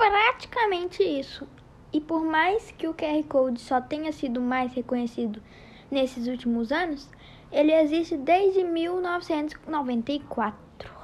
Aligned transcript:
praticamente 0.00 1.02
isso. 1.02 1.46
E 1.92 2.00
por 2.00 2.24
mais 2.24 2.70
que 2.70 2.88
o 2.88 2.94
QR 2.94 3.22
Code 3.28 3.60
só 3.60 3.82
tenha 3.82 4.12
sido 4.12 4.40
mais 4.40 4.72
reconhecido 4.72 5.42
nesses 5.90 6.26
últimos 6.26 6.72
anos, 6.72 7.06
ele 7.52 7.74
existe 7.74 8.16
desde 8.16 8.64
1994. 8.64 10.99